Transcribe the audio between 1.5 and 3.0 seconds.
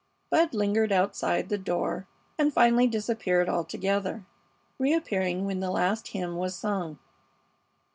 door and finally